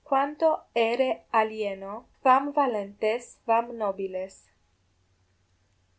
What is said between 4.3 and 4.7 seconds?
=3.